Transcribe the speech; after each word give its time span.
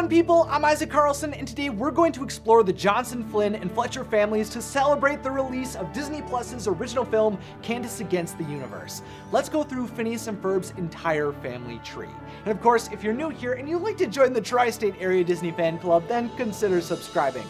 fun 0.00 0.08
people, 0.08 0.48
I'm 0.48 0.64
Isaac 0.64 0.88
Carlson, 0.88 1.34
and 1.34 1.46
today 1.46 1.68
we're 1.68 1.90
going 1.90 2.10
to 2.12 2.24
explore 2.24 2.62
the 2.62 2.72
Johnson, 2.72 3.22
Flynn, 3.22 3.54
and 3.54 3.70
Fletcher 3.70 4.02
families 4.02 4.48
to 4.48 4.62
celebrate 4.62 5.22
the 5.22 5.30
release 5.30 5.76
of 5.76 5.92
Disney 5.92 6.22
Plus's 6.22 6.66
original 6.66 7.04
film, 7.04 7.38
Candace 7.60 8.00
Against 8.00 8.38
the 8.38 8.44
Universe. 8.44 9.02
Let's 9.30 9.50
go 9.50 9.62
through 9.62 9.88
Phineas 9.88 10.26
and 10.26 10.40
Ferb's 10.40 10.72
entire 10.78 11.32
family 11.32 11.82
tree. 11.84 12.08
And 12.46 12.50
of 12.50 12.62
course, 12.62 12.88
if 12.90 13.04
you're 13.04 13.12
new 13.12 13.28
here 13.28 13.52
and 13.52 13.68
you'd 13.68 13.82
like 13.82 13.98
to 13.98 14.06
join 14.06 14.32
the 14.32 14.40
Tri-State 14.40 14.94
Area 15.00 15.22
Disney 15.22 15.50
Fan 15.50 15.78
Club, 15.78 16.08
then 16.08 16.30
consider 16.38 16.80
subscribing. 16.80 17.44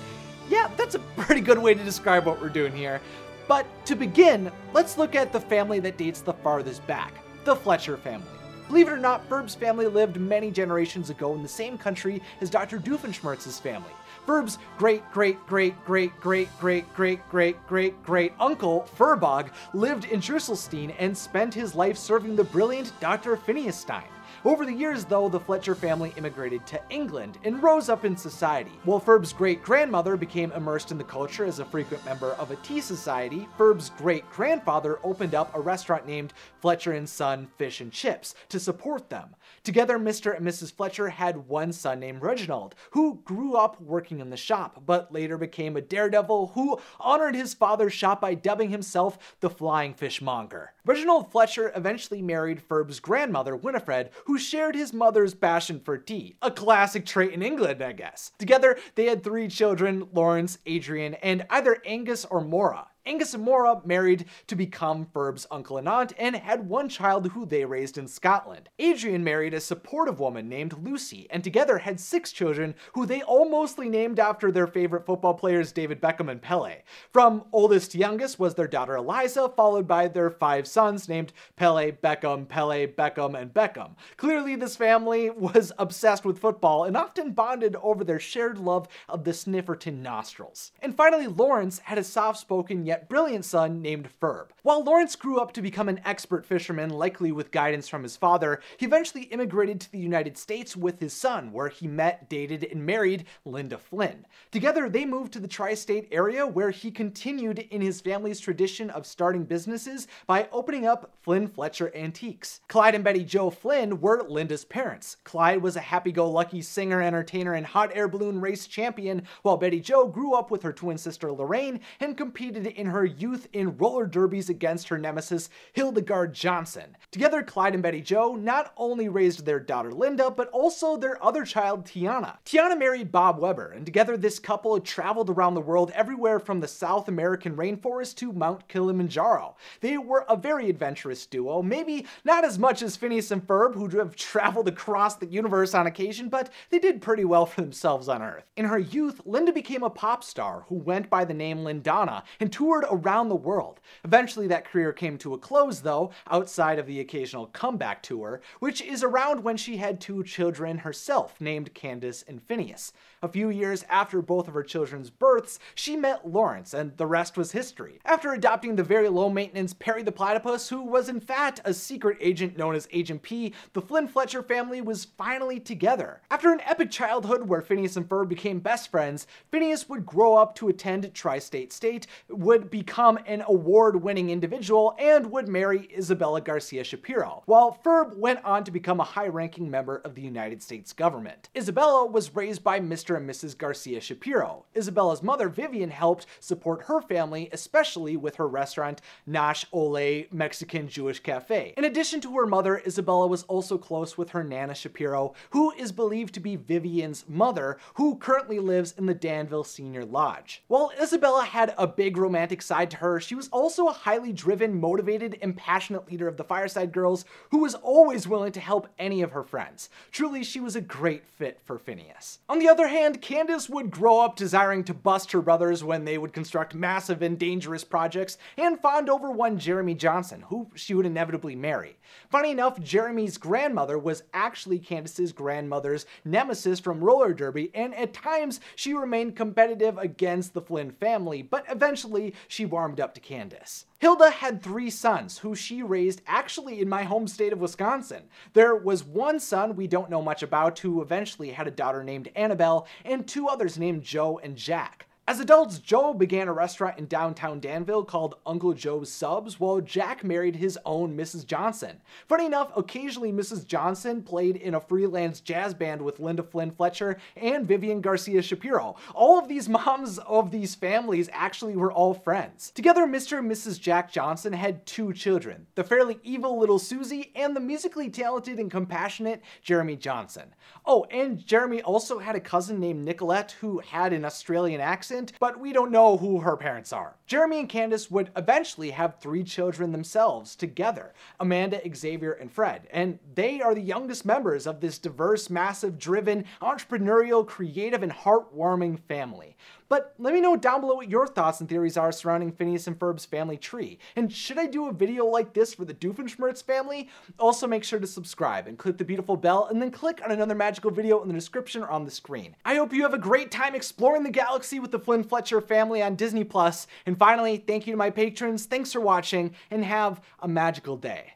Yeah, 0.48 0.68
that's 0.76 0.96
a 0.96 1.00
pretty 1.16 1.42
good 1.42 1.58
way 1.58 1.74
to 1.74 1.84
describe 1.84 2.26
what 2.26 2.42
we're 2.42 2.48
doing 2.48 2.72
here. 2.72 3.00
But 3.46 3.64
to 3.86 3.94
begin, 3.94 4.50
let's 4.72 4.98
look 4.98 5.14
at 5.14 5.32
the 5.32 5.40
family 5.40 5.78
that 5.78 5.96
dates 5.96 6.20
the 6.20 6.32
farthest 6.34 6.84
back, 6.88 7.14
the 7.44 7.54
Fletcher 7.54 7.96
family. 7.96 8.39
Believe 8.70 8.86
it 8.86 8.92
or 8.92 8.98
not, 8.98 9.28
Ferb's 9.28 9.56
family 9.56 9.88
lived 9.88 10.20
many 10.20 10.48
generations 10.48 11.10
ago 11.10 11.34
in 11.34 11.42
the 11.42 11.48
same 11.48 11.76
country 11.76 12.22
as 12.40 12.48
Dr. 12.48 12.78
Doofenshmirtz's 12.78 13.58
family. 13.58 13.90
Ferb's 14.24 14.58
great 14.78 15.02
great 15.10 15.44
great 15.48 15.74
great 15.84 16.12
great 16.20 16.50
great 16.60 16.94
great 16.94 17.28
great 17.28 17.66
great 17.66 18.02
great 18.04 18.32
uncle, 18.38 18.88
Ferbgor, 18.96 19.50
lived 19.74 20.04
in 20.04 20.20
Drusselstein 20.20 20.94
and 21.00 21.18
spent 21.18 21.52
his 21.52 21.74
life 21.74 21.98
serving 21.98 22.36
the 22.36 22.44
brilliant 22.44 22.92
Dr. 23.00 23.36
Phineas 23.36 23.76
Stein. 23.76 24.04
Over 24.42 24.64
the 24.64 24.72
years, 24.72 25.04
though, 25.04 25.28
the 25.28 25.38
Fletcher 25.38 25.74
family 25.74 26.14
immigrated 26.16 26.66
to 26.68 26.80
England 26.88 27.36
and 27.44 27.62
rose 27.62 27.90
up 27.90 28.06
in 28.06 28.16
society. 28.16 28.70
While 28.84 28.98
Ferb's 28.98 29.34
great 29.34 29.62
grandmother 29.62 30.16
became 30.16 30.50
immersed 30.52 30.90
in 30.90 30.96
the 30.96 31.04
culture 31.04 31.44
as 31.44 31.58
a 31.58 31.64
frequent 31.66 32.02
member 32.06 32.30
of 32.32 32.50
a 32.50 32.56
tea 32.56 32.80
society, 32.80 33.46
Ferb's 33.58 33.90
great 33.98 34.28
grandfather 34.30 34.98
opened 35.04 35.34
up 35.34 35.54
a 35.54 35.60
restaurant 35.60 36.06
named 36.06 36.32
Fletcher 36.62 36.92
and 36.92 37.06
Son 37.06 37.48
Fish 37.58 37.82
and 37.82 37.92
Chips 37.92 38.34
to 38.48 38.58
support 38.58 39.10
them. 39.10 39.36
Together, 39.62 39.98
Mr. 39.98 40.34
and 40.34 40.46
Mrs. 40.46 40.72
Fletcher 40.72 41.10
had 41.10 41.46
one 41.48 41.70
son 41.70 42.00
named 42.00 42.22
Reginald, 42.22 42.74
who 42.92 43.20
grew 43.24 43.56
up 43.56 43.78
working 43.78 44.20
in 44.20 44.30
the 44.30 44.38
shop, 44.38 44.84
but 44.86 45.12
later 45.12 45.36
became 45.36 45.76
a 45.76 45.82
daredevil 45.82 46.52
who 46.54 46.80
honored 46.98 47.34
his 47.34 47.52
father's 47.52 47.92
shop 47.92 48.22
by 48.22 48.32
dubbing 48.32 48.70
himself 48.70 49.36
the 49.40 49.50
Flying 49.50 49.92
Fishmonger. 49.92 50.72
Reginald 50.86 51.30
Fletcher 51.30 51.72
eventually 51.76 52.22
married 52.22 52.62
Ferb's 52.62 53.00
grandmother, 53.00 53.54
Winifred, 53.54 54.08
who 54.24 54.29
shared 54.38 54.74
his 54.74 54.92
mother's 54.92 55.34
passion 55.34 55.80
for 55.80 55.98
tea, 55.98 56.36
a 56.42 56.50
classic 56.50 57.06
trait 57.06 57.32
in 57.32 57.42
England, 57.42 57.82
I 57.82 57.92
guess. 57.92 58.32
Together, 58.38 58.78
they 58.94 59.06
had 59.06 59.22
three 59.24 59.48
children 59.48 60.08
Lawrence, 60.12 60.58
Adrian, 60.66 61.14
and 61.14 61.46
either 61.50 61.78
Angus 61.84 62.24
or 62.24 62.40
Maura. 62.40 62.89
Angus 63.10 63.34
and 63.34 63.42
Maura 63.42 63.82
married 63.84 64.26
to 64.46 64.54
become 64.54 65.04
Ferb's 65.04 65.44
uncle 65.50 65.78
and 65.78 65.88
aunt 65.88 66.12
and 66.16 66.36
had 66.36 66.68
one 66.68 66.88
child 66.88 67.26
who 67.32 67.44
they 67.44 67.64
raised 67.64 67.98
in 67.98 68.06
Scotland. 68.06 68.68
Adrian 68.78 69.24
married 69.24 69.52
a 69.52 69.58
supportive 69.58 70.20
woman 70.20 70.48
named 70.48 70.76
Lucy 70.80 71.26
and 71.28 71.42
together 71.42 71.78
had 71.78 71.98
six 71.98 72.30
children 72.30 72.72
who 72.92 73.04
they 73.04 73.20
all 73.22 73.50
mostly 73.50 73.88
named 73.88 74.20
after 74.20 74.52
their 74.52 74.68
favorite 74.68 75.04
football 75.04 75.34
players 75.34 75.72
David 75.72 76.00
Beckham 76.00 76.30
and 76.30 76.40
Pele. 76.40 76.82
From 77.12 77.42
oldest 77.52 77.90
to 77.90 77.98
youngest 77.98 78.38
was 78.38 78.54
their 78.54 78.68
daughter 78.68 78.94
Eliza, 78.94 79.48
followed 79.56 79.88
by 79.88 80.06
their 80.06 80.30
five 80.30 80.68
sons 80.68 81.08
named 81.08 81.32
Pele, 81.56 81.90
Beckham, 81.90 82.46
Pele, 82.46 82.86
Beckham, 82.86 83.34
and 83.34 83.52
Beckham. 83.52 83.96
Clearly, 84.18 84.54
this 84.54 84.76
family 84.76 85.30
was 85.30 85.72
obsessed 85.80 86.24
with 86.24 86.38
football 86.38 86.84
and 86.84 86.96
often 86.96 87.32
bonded 87.32 87.74
over 87.82 88.04
their 88.04 88.20
shared 88.20 88.58
love 88.58 88.86
of 89.08 89.24
the 89.24 89.32
Snifferton 89.32 90.00
nostrils. 90.00 90.70
And 90.80 90.94
finally, 90.94 91.26
Lawrence 91.26 91.80
had 91.80 91.98
a 91.98 92.04
soft-spoken 92.04 92.86
yet 92.86 92.99
brilliant 93.08 93.44
son 93.44 93.80
named 93.80 94.08
Ferb. 94.20 94.48
While 94.62 94.84
Lawrence 94.84 95.16
grew 95.16 95.38
up 95.38 95.52
to 95.52 95.62
become 95.62 95.88
an 95.88 96.00
expert 96.04 96.44
fisherman, 96.44 96.90
likely 96.90 97.32
with 97.32 97.50
guidance 97.50 97.88
from 97.88 98.02
his 98.02 98.16
father, 98.16 98.60
he 98.76 98.86
eventually 98.86 99.22
immigrated 99.24 99.80
to 99.80 99.92
the 99.92 99.98
United 99.98 100.36
States 100.36 100.76
with 100.76 101.00
his 101.00 101.12
son, 101.12 101.52
where 101.52 101.68
he 101.68 101.86
met, 101.86 102.28
dated, 102.28 102.64
and 102.64 102.84
married 102.84 103.24
Linda 103.44 103.78
Flynn. 103.78 104.26
Together, 104.50 104.88
they 104.88 105.04
moved 105.04 105.32
to 105.32 105.40
the 105.40 105.48
tri-state 105.48 106.08
area 106.12 106.46
where 106.46 106.70
he 106.70 106.90
continued 106.90 107.58
in 107.58 107.80
his 107.80 108.00
family's 108.00 108.40
tradition 108.40 108.90
of 108.90 109.06
starting 109.06 109.44
businesses 109.44 110.06
by 110.26 110.48
opening 110.52 110.86
up 110.86 111.14
Flynn 111.22 111.48
Fletcher 111.48 111.90
Antiques. 111.94 112.60
Clyde 112.68 112.94
and 112.94 113.04
Betty 113.04 113.24
Jo 113.24 113.50
Flynn 113.50 114.00
were 114.00 114.22
Linda's 114.28 114.64
parents. 114.64 115.16
Clyde 115.24 115.62
was 115.62 115.76
a 115.76 115.80
happy-go-lucky 115.80 116.62
singer, 116.62 117.00
entertainer, 117.00 117.54
and 117.54 117.66
hot 117.66 117.90
air 117.94 118.08
balloon 118.08 118.40
race 118.40 118.66
champion, 118.66 119.22
while 119.42 119.56
Betty 119.56 119.80
Jo 119.80 120.06
grew 120.06 120.34
up 120.34 120.50
with 120.50 120.62
her 120.62 120.72
twin 120.72 120.98
sister 120.98 121.32
Lorraine 121.32 121.80
and 122.00 122.16
competed 122.16 122.66
in 122.66 122.79
her 122.86 123.04
youth 123.04 123.48
in 123.52 123.76
roller 123.76 124.06
derbies 124.06 124.48
against 124.48 124.88
her 124.88 124.98
nemesis, 124.98 125.50
Hildegard 125.72 126.32
Johnson. 126.32 126.96
Together, 127.10 127.42
Clyde 127.42 127.74
and 127.74 127.82
Betty 127.82 128.00
Jo 128.00 128.34
not 128.34 128.72
only 128.76 129.08
raised 129.08 129.44
their 129.44 129.60
daughter 129.60 129.92
Linda, 129.92 130.30
but 130.30 130.48
also 130.48 130.96
their 130.96 131.22
other 131.24 131.44
child, 131.44 131.84
Tiana. 131.84 132.38
Tiana 132.44 132.78
married 132.78 133.12
Bob 133.12 133.38
Webber, 133.38 133.72
and 133.72 133.84
together 133.84 134.16
this 134.16 134.38
couple 134.38 134.78
traveled 134.80 135.30
around 135.30 135.54
the 135.54 135.60
world 135.60 135.90
everywhere 135.94 136.38
from 136.38 136.60
the 136.60 136.68
South 136.68 137.08
American 137.08 137.56
rainforest 137.56 138.16
to 138.16 138.32
Mount 138.32 138.68
Kilimanjaro. 138.68 139.56
They 139.80 139.98
were 139.98 140.24
a 140.28 140.36
very 140.36 140.70
adventurous 140.70 141.26
duo, 141.26 141.62
maybe 141.62 142.06
not 142.24 142.44
as 142.44 142.58
much 142.58 142.82
as 142.82 142.96
Phineas 142.96 143.30
and 143.30 143.46
Ferb, 143.46 143.74
who 143.74 143.88
have 143.98 144.16
traveled 144.16 144.68
across 144.68 145.16
the 145.16 145.26
universe 145.26 145.74
on 145.74 145.86
occasion, 145.86 146.28
but 146.28 146.50
they 146.70 146.78
did 146.78 147.02
pretty 147.02 147.24
well 147.24 147.46
for 147.46 147.60
themselves 147.60 148.08
on 148.08 148.22
Earth. 148.22 148.44
In 148.56 148.64
her 148.66 148.78
youth, 148.78 149.20
Linda 149.24 149.52
became 149.52 149.82
a 149.82 149.90
pop 149.90 150.22
star 150.22 150.64
who 150.68 150.76
went 150.76 151.10
by 151.10 151.24
the 151.24 151.34
name 151.34 151.58
Lindana 151.58 152.22
and 152.38 152.52
toured 152.52 152.69
around 152.78 153.28
the 153.28 153.34
world. 153.34 153.80
Eventually, 154.04 154.46
that 154.46 154.64
career 154.64 154.92
came 154.92 155.18
to 155.18 155.34
a 155.34 155.38
close, 155.38 155.80
though, 155.80 156.10
outside 156.30 156.78
of 156.78 156.86
the 156.86 157.00
occasional 157.00 157.46
comeback 157.46 158.02
tour, 158.02 158.40
which 158.58 158.80
is 158.80 159.02
around 159.02 159.42
when 159.42 159.56
she 159.56 159.76
had 159.76 160.00
two 160.00 160.22
children 160.24 160.78
herself, 160.78 161.40
named 161.40 161.74
Candace 161.74 162.24
and 162.26 162.42
Phineas. 162.42 162.92
A 163.22 163.28
few 163.28 163.50
years 163.50 163.84
after 163.88 164.22
both 164.22 164.48
of 164.48 164.54
her 164.54 164.62
children's 164.62 165.10
births, 165.10 165.58
she 165.74 165.96
met 165.96 166.28
Lawrence, 166.28 166.72
and 166.72 166.96
the 166.96 167.06
rest 167.06 167.36
was 167.36 167.52
history. 167.52 168.00
After 168.04 168.32
adopting 168.32 168.76
the 168.76 168.82
very 168.82 169.08
low 169.08 169.28
maintenance 169.28 169.74
Perry 169.74 170.02
the 170.02 170.12
Platypus, 170.12 170.68
who 170.68 170.82
was 170.82 171.08
in 171.08 171.20
fact 171.20 171.60
a 171.64 171.74
secret 171.74 172.16
agent 172.20 172.56
known 172.56 172.74
as 172.74 172.88
Agent 172.92 173.22
P, 173.22 173.52
the 173.72 173.82
Flynn 173.82 174.08
Fletcher 174.08 174.42
family 174.42 174.80
was 174.80 175.04
finally 175.04 175.60
together. 175.60 176.20
After 176.30 176.52
an 176.52 176.60
epic 176.62 176.90
childhood 176.90 177.48
where 177.48 177.60
Phineas 177.60 177.96
and 177.96 178.08
Ferb 178.08 178.28
became 178.28 178.60
best 178.60 178.90
friends, 178.90 179.26
Phineas 179.50 179.88
would 179.88 180.06
grow 180.06 180.36
up 180.36 180.54
to 180.56 180.68
attend 180.68 181.12
Tri 181.14 181.38
State 181.38 181.72
State, 181.72 182.06
would 182.28 182.59
become 182.68 183.18
an 183.26 183.44
award 183.46 184.02
winning 184.02 184.30
individual, 184.30 184.96
and 184.98 185.30
would 185.30 185.46
marry 185.46 185.88
Isabella 185.96 186.40
Garcia 186.40 186.82
Shapiro, 186.82 187.44
while 187.46 187.78
Ferb 187.84 188.16
went 188.16 188.44
on 188.44 188.64
to 188.64 188.72
become 188.72 188.98
a 188.98 189.04
high 189.04 189.28
ranking 189.28 189.70
member 189.70 189.98
of 189.98 190.16
the 190.16 190.22
United 190.22 190.62
States 190.62 190.92
government. 190.92 191.48
Isabella 191.56 192.06
was 192.06 192.34
raised 192.34 192.64
by 192.64 192.80
Mr. 192.80 193.16
and 193.16 193.30
Mrs. 193.30 193.56
Garcia 193.56 194.00
Shapiro. 194.00 194.64
Isabella's 194.74 195.22
mother, 195.22 195.48
Vivian, 195.48 195.90
helped 195.90 196.26
support 196.40 196.82
her 196.82 197.00
family, 197.00 197.48
especially 197.52 198.16
with 198.16 198.34
her 198.36 198.48
restaurant, 198.48 199.00
Nash 199.26 199.64
Ole 199.72 200.24
Mexican 200.32 200.88
Jewish 200.88 201.20
Cafe. 201.20 201.74
In 201.76 201.84
addition 201.84 202.20
to 202.22 202.34
her 202.34 202.46
mother, 202.46 202.82
Isabella 202.84 203.28
was 203.28 203.44
also 203.44 203.78
close 203.78 204.18
with 204.18 204.30
her 204.30 204.42
Nana 204.42 204.74
Shapiro, 204.74 205.34
who 205.50 205.70
is 205.72 205.92
believed 205.92 206.34
to 206.34 206.40
be 206.40 206.56
Vivian's 206.56 207.24
mother, 207.28 207.78
who 207.94 208.16
currently 208.16 208.58
lives 208.58 208.94
in 208.98 209.06
the 209.06 209.14
Danville 209.14 209.62
Senior 209.62 210.04
Lodge. 210.04 210.64
While 210.66 210.90
Isabella 211.00 211.44
had 211.44 211.72
a 211.78 211.86
big 211.86 212.16
romantic 212.16 212.49
side 212.58 212.90
to 212.90 212.96
her, 212.96 213.20
she 213.20 213.34
was 213.34 213.48
also 213.48 213.86
a 213.86 213.92
highly 213.92 214.32
driven, 214.32 214.80
motivated, 214.80 215.38
and 215.40 215.56
passionate 215.56 216.10
leader 216.10 216.26
of 216.26 216.36
the 216.36 216.44
Fireside 216.44 216.92
Girls 216.92 217.24
who 217.50 217.58
was 217.58 217.76
always 217.76 218.26
willing 218.26 218.52
to 218.52 218.60
help 218.60 218.88
any 218.98 219.22
of 219.22 219.32
her 219.32 219.44
friends. 219.44 219.88
Truly, 220.10 220.42
she 220.42 220.58
was 220.58 220.74
a 220.74 220.80
great 220.80 221.24
fit 221.24 221.60
for 221.64 221.78
Phineas. 221.78 222.40
On 222.48 222.58
the 222.58 222.68
other 222.68 222.88
hand, 222.88 223.22
Candace 223.22 223.68
would 223.68 223.90
grow 223.90 224.20
up 224.20 224.34
desiring 224.34 224.82
to 224.84 224.94
bust 224.94 225.32
her 225.32 225.40
brothers 225.40 225.84
when 225.84 226.04
they 226.04 226.18
would 226.18 226.32
construct 226.32 226.74
massive 226.74 227.22
and 227.22 227.38
dangerous 227.38 227.84
projects, 227.84 228.38
and 228.58 228.80
fawned 228.80 229.08
over 229.08 229.30
one 229.30 229.58
Jeremy 229.58 229.94
Johnson, 229.94 230.42
who 230.48 230.68
she 230.74 230.94
would 230.94 231.06
inevitably 231.06 231.54
marry. 231.54 231.96
Funny 232.28 232.50
enough, 232.50 232.80
Jeremy's 232.80 233.38
grandmother 233.38 233.98
was 233.98 234.22
actually 234.34 234.78
Candace's 234.78 235.32
grandmother's 235.32 236.06
nemesis 236.24 236.80
from 236.80 237.02
roller 237.02 237.32
derby, 237.32 237.70
and 237.74 237.94
at 237.94 238.12
times 238.12 238.60
she 238.74 238.94
remained 238.94 239.36
competitive 239.36 239.98
against 239.98 240.54
the 240.54 240.62
Flynn 240.62 240.90
family, 240.90 241.42
but 241.42 241.64
eventually 241.68 242.34
she 242.48 242.64
warmed 242.64 243.00
up 243.00 243.14
to 243.14 243.20
Candace. 243.20 243.86
Hilda 243.98 244.30
had 244.30 244.62
three 244.62 244.90
sons, 244.90 245.38
who 245.38 245.54
she 245.54 245.82
raised 245.82 246.22
actually 246.26 246.80
in 246.80 246.88
my 246.88 247.02
home 247.02 247.28
state 247.28 247.52
of 247.52 247.60
Wisconsin. 247.60 248.22
There 248.54 248.74
was 248.74 249.04
one 249.04 249.40
son 249.40 249.76
we 249.76 249.86
don't 249.86 250.10
know 250.10 250.22
much 250.22 250.42
about 250.42 250.78
who 250.78 251.02
eventually 251.02 251.50
had 251.50 251.66
a 251.66 251.72
daughter 251.72 252.02
named 252.02 252.30
Annabelle, 252.34 252.86
and 253.04 253.26
two 253.26 253.48
others 253.48 253.78
named 253.78 254.02
Joe 254.02 254.40
and 254.42 254.56
Jack. 254.56 255.06
As 255.28 255.38
adults, 255.38 255.78
Joe 255.78 256.12
began 256.12 256.48
a 256.48 256.52
restaurant 256.52 256.98
in 256.98 257.06
downtown 257.06 257.60
Danville 257.60 258.04
called 258.04 258.34
Uncle 258.44 258.72
Joe's 258.72 259.12
Subs, 259.12 259.60
while 259.60 259.80
Jack 259.80 260.24
married 260.24 260.56
his 260.56 260.76
own 260.84 261.16
Mrs. 261.16 261.46
Johnson. 261.46 262.00
Funny 262.28 262.46
enough, 262.46 262.72
occasionally 262.76 263.30
Mrs. 263.30 263.64
Johnson 263.64 264.24
played 264.24 264.56
in 264.56 264.74
a 264.74 264.80
freelance 264.80 265.38
jazz 265.38 265.72
band 265.72 266.02
with 266.02 266.18
Linda 266.18 266.42
Flynn 266.42 266.72
Fletcher 266.72 267.18
and 267.36 267.68
Vivian 267.68 268.00
Garcia 268.00 268.42
Shapiro. 268.42 268.96
All 269.14 269.38
of 269.38 269.46
these 269.46 269.68
moms 269.68 270.18
of 270.18 270.50
these 270.50 270.74
families 270.74 271.30
actually 271.32 271.76
were 271.76 271.92
all 271.92 272.12
friends. 272.12 272.72
Together, 272.74 273.06
Mr. 273.06 273.38
and 273.38 273.48
Mrs. 273.48 273.78
Jack 273.78 274.10
Johnson 274.10 274.52
had 274.52 274.84
two 274.84 275.12
children, 275.12 275.68
the 275.76 275.84
fairly 275.84 276.18
evil 276.24 276.58
little 276.58 276.80
Susie 276.80 277.30
and 277.36 277.54
the 277.54 277.60
musically 277.60 278.10
talented 278.10 278.58
and 278.58 278.70
compassionate 278.70 279.42
Jeremy 279.62 279.94
Johnson. 279.94 280.54
Oh, 280.84 281.04
and 281.04 281.46
Jeremy 281.46 281.82
also 281.82 282.18
had 282.18 282.34
a 282.34 282.40
cousin 282.40 282.80
named 282.80 283.04
Nicolette 283.04 283.52
who 283.60 283.78
had 283.78 284.12
an 284.12 284.24
Australian 284.24 284.80
accent 284.80 285.19
but 285.38 285.60
we 285.60 285.72
don't 285.72 285.90
know 285.90 286.16
who 286.16 286.40
her 286.40 286.56
parents 286.56 286.92
are. 286.92 287.16
Jeremy 287.26 287.60
and 287.60 287.68
Candace 287.68 288.10
would 288.10 288.30
eventually 288.36 288.90
have 288.90 289.18
three 289.18 289.44
children 289.44 289.92
themselves 289.92 290.56
together 290.56 291.12
Amanda, 291.38 291.80
Xavier, 291.94 292.32
and 292.32 292.52
Fred. 292.52 292.88
And 292.90 293.18
they 293.34 293.60
are 293.60 293.74
the 293.74 293.80
youngest 293.80 294.24
members 294.24 294.66
of 294.66 294.80
this 294.80 294.98
diverse, 294.98 295.50
massive, 295.50 295.98
driven, 295.98 296.44
entrepreneurial, 296.60 297.46
creative, 297.46 298.02
and 298.02 298.12
heartwarming 298.12 299.00
family. 299.00 299.56
But 299.90 300.14
let 300.20 300.32
me 300.32 300.40
know 300.40 300.56
down 300.56 300.80
below 300.80 300.94
what 300.94 301.10
your 301.10 301.26
thoughts 301.26 301.58
and 301.58 301.68
theories 301.68 301.96
are 301.96 302.12
surrounding 302.12 302.52
Phineas 302.52 302.86
and 302.86 302.96
Ferb's 302.96 303.24
family 303.24 303.56
tree. 303.56 303.98
And 304.14 304.32
should 304.32 304.56
I 304.56 304.66
do 304.66 304.86
a 304.86 304.92
video 304.92 305.26
like 305.26 305.52
this 305.52 305.74
for 305.74 305.84
the 305.84 305.92
Doofenshmirtz 305.92 306.62
family? 306.62 307.08
Also 307.40 307.66
make 307.66 307.82
sure 307.82 307.98
to 307.98 308.06
subscribe 308.06 308.68
and 308.68 308.78
click 308.78 308.98
the 308.98 309.04
beautiful 309.04 309.36
bell 309.36 309.66
and 309.66 309.82
then 309.82 309.90
click 309.90 310.20
on 310.24 310.30
another 310.30 310.54
magical 310.54 310.92
video 310.92 311.20
in 311.22 311.28
the 311.28 311.34
description 311.34 311.82
or 311.82 311.90
on 311.90 312.04
the 312.04 312.10
screen. 312.10 312.54
I 312.64 312.76
hope 312.76 312.92
you 312.92 313.02
have 313.02 313.14
a 313.14 313.18
great 313.18 313.50
time 313.50 313.74
exploring 313.74 314.22
the 314.22 314.30
galaxy 314.30 314.78
with 314.78 314.92
the 314.92 315.00
Flynn 315.00 315.24
Fletcher 315.24 315.60
family 315.60 316.02
on 316.02 316.14
Disney 316.14 316.44
Plus. 316.44 316.86
And 317.04 317.18
finally, 317.18 317.56
thank 317.56 317.88
you 317.88 317.92
to 317.92 317.96
my 317.96 318.10
patrons, 318.10 318.66
thanks 318.66 318.92
for 318.92 319.00
watching, 319.00 319.56
and 319.72 319.84
have 319.84 320.20
a 320.38 320.46
magical 320.46 320.96
day. 320.96 321.32